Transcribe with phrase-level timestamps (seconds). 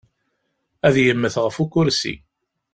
[0.87, 2.13] Ad yemmet ɣef ukursi.